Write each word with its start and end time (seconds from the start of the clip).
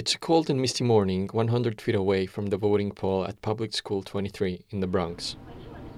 It's 0.00 0.14
a 0.14 0.18
cold 0.18 0.48
and 0.48 0.58
misty 0.58 0.82
morning 0.82 1.28
100 1.30 1.78
feet 1.78 1.94
away 1.94 2.24
from 2.24 2.46
the 2.46 2.56
voting 2.56 2.90
poll 2.90 3.26
at 3.26 3.42
Public 3.42 3.74
School 3.74 4.02
23 4.02 4.64
in 4.70 4.80
the 4.80 4.86
Bronx. 4.86 5.36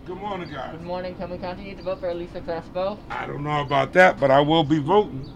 Good 0.04 0.16
morning, 0.16 0.50
guys. 0.50 0.72
Good 0.72 0.82
morning. 0.82 1.14
Can 1.14 1.30
we 1.30 1.38
continue 1.38 1.76
to 1.76 1.82
vote 1.84 2.00
for 2.00 2.08
Elisa 2.08 2.40
Crespo? 2.40 2.98
I 3.08 3.28
don't 3.28 3.44
know 3.44 3.60
about 3.60 3.92
that, 3.92 4.18
but 4.18 4.32
I 4.32 4.40
will 4.40 4.64
be 4.64 4.80
voting. 4.80 5.32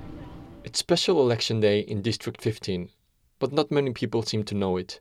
It's 0.64 0.80
special 0.80 1.20
election 1.20 1.60
day 1.60 1.78
in 1.78 2.02
District 2.02 2.42
15, 2.42 2.90
but 3.38 3.52
not 3.52 3.70
many 3.70 3.92
people 3.92 4.24
seem 4.24 4.42
to 4.42 4.56
know 4.56 4.76
it. 4.76 4.98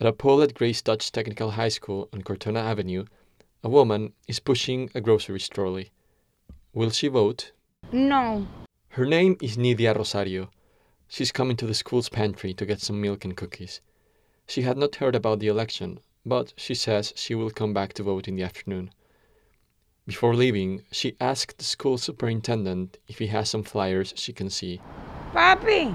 At 0.00 0.06
a 0.06 0.12
poll 0.12 0.40
at 0.42 0.54
Grace 0.54 0.80
Dodge 0.80 1.10
Technical 1.10 1.50
High 1.50 1.70
School 1.70 2.08
on 2.12 2.22
Crotona 2.22 2.60
Avenue, 2.60 3.06
a 3.64 3.68
woman 3.68 4.12
is 4.28 4.38
pushing 4.38 4.88
a 4.94 5.00
grocery 5.00 5.40
trolley. 5.40 5.90
Will 6.72 6.90
she 6.90 7.08
vote? 7.08 7.50
No. 7.90 8.46
Her 8.90 9.04
name 9.04 9.36
is 9.42 9.56
Nidia 9.56 9.96
Rosario. 9.96 10.48
She's 11.14 11.30
coming 11.30 11.56
to 11.58 11.66
the 11.68 11.74
school's 11.74 12.08
pantry 12.08 12.52
to 12.54 12.66
get 12.66 12.80
some 12.80 13.00
milk 13.00 13.24
and 13.24 13.36
cookies. 13.36 13.80
She 14.48 14.62
had 14.62 14.76
not 14.76 14.96
heard 14.96 15.14
about 15.14 15.38
the 15.38 15.46
election, 15.46 16.00
but 16.26 16.52
she 16.56 16.74
says 16.74 17.12
she 17.14 17.36
will 17.36 17.50
come 17.50 17.72
back 17.72 17.92
to 17.92 18.02
vote 18.02 18.26
in 18.26 18.34
the 18.34 18.42
afternoon. 18.42 18.90
Before 20.08 20.34
leaving, 20.34 20.82
she 20.90 21.14
asked 21.20 21.58
the 21.58 21.64
school 21.64 21.98
superintendent 21.98 22.98
if 23.06 23.20
he 23.20 23.28
has 23.28 23.48
some 23.48 23.62
flyers 23.62 24.12
she 24.16 24.32
can 24.32 24.50
see. 24.50 24.80
Papi, 25.32 25.94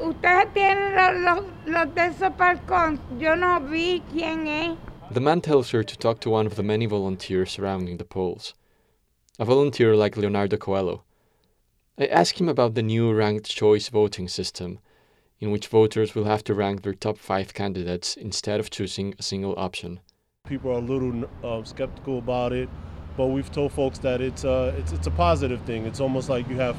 ustedes 0.00 0.54
tienen 0.54 1.24
los, 1.24 1.44
los, 1.66 1.88
de 1.96 2.02
esos. 2.02 2.98
Yo 3.18 3.34
no 3.34 3.58
vi 3.58 4.04
quién 4.12 4.46
es. 4.46 4.78
The 5.10 5.20
man 5.20 5.40
tells 5.40 5.72
her 5.72 5.82
to 5.82 5.98
talk 5.98 6.20
to 6.20 6.30
one 6.30 6.46
of 6.46 6.54
the 6.54 6.62
many 6.62 6.86
volunteers 6.86 7.50
surrounding 7.50 7.96
the 7.96 8.04
polls. 8.04 8.54
A 9.40 9.44
volunteer 9.44 9.96
like 9.96 10.16
Leonardo 10.16 10.58
Coelho. 10.58 11.02
I 11.96 12.06
ask 12.06 12.40
him 12.40 12.48
about 12.48 12.74
the 12.74 12.82
new 12.82 13.12
ranked 13.12 13.48
choice 13.48 13.88
voting 13.88 14.26
system, 14.26 14.80
in 15.38 15.52
which 15.52 15.68
voters 15.68 16.12
will 16.12 16.24
have 16.24 16.42
to 16.44 16.52
rank 16.52 16.82
their 16.82 16.92
top 16.92 17.18
five 17.18 17.54
candidates 17.54 18.16
instead 18.16 18.58
of 18.58 18.68
choosing 18.68 19.14
a 19.16 19.22
single 19.22 19.54
option. 19.56 20.00
People 20.48 20.72
are 20.72 20.78
a 20.78 20.78
little 20.78 21.30
uh, 21.44 21.62
skeptical 21.62 22.18
about 22.18 22.52
it, 22.52 22.68
but 23.16 23.26
we've 23.26 23.50
told 23.52 23.70
folks 23.70 24.00
that 24.00 24.20
it's, 24.20 24.44
uh, 24.44 24.74
it's, 24.76 24.90
it's 24.90 25.06
a 25.06 25.12
positive 25.12 25.60
thing. 25.62 25.86
It's 25.86 26.00
almost 26.00 26.28
like 26.28 26.48
you 26.48 26.56
have 26.56 26.76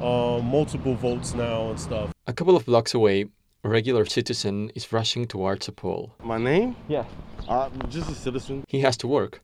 uh, 0.00 0.38
multiple 0.40 0.94
votes 0.94 1.34
now 1.34 1.70
and 1.70 1.80
stuff. 1.80 2.12
A 2.28 2.32
couple 2.32 2.54
of 2.54 2.64
blocks 2.64 2.94
away, 2.94 3.26
a 3.64 3.68
regular 3.68 4.04
citizen 4.06 4.70
is 4.76 4.92
rushing 4.92 5.26
towards 5.26 5.66
a 5.66 5.72
poll. 5.72 6.14
My 6.22 6.38
name? 6.38 6.76
Yeah. 6.86 7.04
Uh, 7.48 7.68
just 7.88 8.08
a 8.10 8.14
citizen. 8.14 8.62
He 8.68 8.78
has 8.82 8.96
to 8.98 9.08
work, 9.08 9.42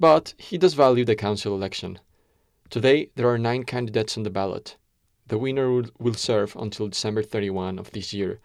but 0.00 0.34
he 0.38 0.58
does 0.58 0.74
value 0.74 1.04
the 1.04 1.14
council 1.14 1.54
election. 1.54 2.00
Today, 2.68 3.10
there 3.14 3.28
are 3.28 3.38
nine 3.38 3.62
candidates 3.62 4.16
on 4.16 4.24
the 4.24 4.30
ballot. 4.30 4.76
The 5.28 5.38
winner 5.38 5.70
will, 5.70 5.86
will 6.00 6.14
serve 6.14 6.56
until 6.56 6.88
December 6.88 7.22
31 7.22 7.78
of 7.78 7.92
this 7.92 8.12
year 8.12 8.40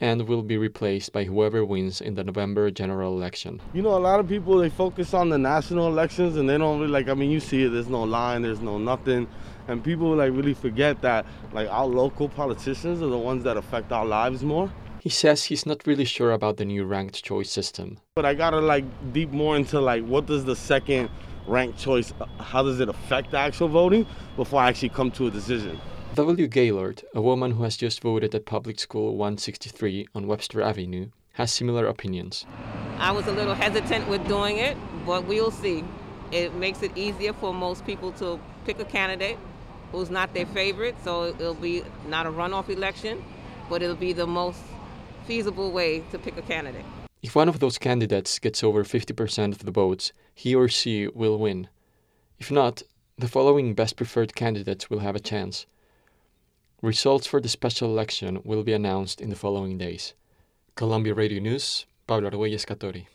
and 0.00 0.26
will 0.26 0.42
be 0.42 0.56
replaced 0.56 1.12
by 1.12 1.24
whoever 1.24 1.64
wins 1.64 2.00
in 2.00 2.14
the 2.14 2.24
November 2.24 2.70
general 2.70 3.14
election. 3.14 3.60
You 3.74 3.82
know, 3.82 3.94
a 3.94 3.98
lot 3.98 4.20
of 4.20 4.28
people 4.28 4.56
they 4.56 4.70
focus 4.70 5.12
on 5.12 5.28
the 5.28 5.36
national 5.36 5.88
elections 5.88 6.36
and 6.36 6.48
they 6.48 6.56
don't 6.56 6.80
really 6.80 6.90
like. 6.92 7.08
I 7.08 7.14
mean, 7.14 7.30
you 7.30 7.40
see 7.40 7.64
it. 7.64 7.70
There's 7.70 7.88
no 7.88 8.04
line. 8.04 8.42
There's 8.42 8.60
no 8.60 8.78
nothing, 8.78 9.28
and 9.66 9.84
people 9.84 10.14
like 10.14 10.32
really 10.32 10.54
forget 10.54 11.02
that 11.02 11.26
like 11.52 11.68
our 11.68 11.86
local 11.86 12.28
politicians 12.28 13.02
are 13.02 13.08
the 13.08 13.18
ones 13.18 13.44
that 13.44 13.56
affect 13.56 13.92
our 13.92 14.06
lives 14.06 14.42
more. 14.42 14.72
He 15.00 15.10
says 15.10 15.44
he's 15.44 15.66
not 15.66 15.86
really 15.86 16.04
sure 16.04 16.32
about 16.32 16.56
the 16.56 16.64
new 16.64 16.84
ranked 16.84 17.22
choice 17.22 17.50
system. 17.50 17.98
But 18.14 18.24
I 18.24 18.34
gotta 18.34 18.60
like 18.60 18.84
deep 19.12 19.30
more 19.30 19.56
into 19.56 19.80
like 19.80 20.04
what 20.04 20.26
does 20.26 20.44
the 20.44 20.56
second 20.56 21.10
ranked 21.48 21.78
choice, 21.78 22.12
uh, 22.20 22.26
how 22.42 22.62
does 22.62 22.80
it 22.80 22.88
affect 22.88 23.30
the 23.30 23.38
actual 23.38 23.68
voting 23.68 24.06
before 24.36 24.60
I 24.60 24.68
actually 24.68 24.90
come 24.90 25.10
to 25.12 25.26
a 25.26 25.30
decision. 25.30 25.80
W. 26.14 26.46
Gaylord, 26.46 27.02
a 27.14 27.20
woman 27.20 27.52
who 27.52 27.62
has 27.62 27.76
just 27.76 28.02
voted 28.02 28.34
at 28.34 28.44
Public 28.44 28.78
School 28.80 29.16
163 29.16 30.08
on 30.14 30.26
Webster 30.26 30.62
Avenue, 30.62 31.10
has 31.34 31.52
similar 31.52 31.86
opinions. 31.86 32.46
I 32.98 33.12
was 33.12 33.26
a 33.26 33.32
little 33.32 33.54
hesitant 33.54 34.08
with 34.08 34.26
doing 34.26 34.58
it, 34.58 34.76
but 35.06 35.24
we'll 35.26 35.50
see. 35.50 35.84
It 36.32 36.54
makes 36.54 36.82
it 36.82 36.96
easier 36.96 37.32
for 37.32 37.54
most 37.54 37.86
people 37.86 38.12
to 38.12 38.40
pick 38.64 38.80
a 38.80 38.84
candidate 38.84 39.38
who's 39.92 40.10
not 40.10 40.34
their 40.34 40.46
favorite, 40.46 40.96
so 41.04 41.26
it'll 41.26 41.54
be 41.54 41.82
not 42.06 42.26
a 42.26 42.30
runoff 42.30 42.68
election, 42.68 43.24
but 43.70 43.82
it'll 43.82 43.96
be 43.96 44.12
the 44.12 44.26
most 44.26 44.60
feasible 45.26 45.70
way 45.70 46.00
to 46.10 46.18
pick 46.18 46.36
a 46.36 46.42
candidate. 46.42 46.84
If 47.20 47.34
one 47.34 47.48
of 47.48 47.58
those 47.58 47.78
candidates 47.78 48.38
gets 48.38 48.62
over 48.62 48.84
50% 48.84 49.52
of 49.52 49.64
the 49.64 49.72
votes, 49.72 50.12
he 50.34 50.54
or 50.54 50.68
she 50.68 51.08
will 51.08 51.38
win. 51.38 51.68
If 52.38 52.50
not, 52.50 52.82
the 53.16 53.26
following 53.26 53.74
best 53.74 53.96
preferred 53.96 54.36
candidates 54.36 54.88
will 54.88 55.00
have 55.00 55.16
a 55.16 55.20
chance. 55.20 55.66
Results 56.80 57.26
for 57.26 57.40
the 57.40 57.48
special 57.48 57.90
election 57.90 58.40
will 58.44 58.62
be 58.62 58.72
announced 58.72 59.20
in 59.20 59.30
the 59.30 59.36
following 59.36 59.76
days. 59.78 60.14
Columbia 60.76 61.12
Radio 61.12 61.40
News, 61.40 61.86
Pablo 62.06 62.30
Arguelles 62.30 62.64
Catori. 62.64 63.06